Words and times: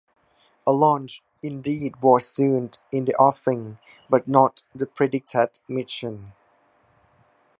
A 0.65 0.71
launch 0.71 1.21
indeed 1.43 2.01
was 2.01 2.27
soon 2.27 2.71
in 2.91 3.05
the 3.05 3.13
offing, 3.17 3.77
but 4.09 4.27
not 4.27 4.63
the 4.73 4.87
predicted 4.87 5.59
mission. 5.67 6.33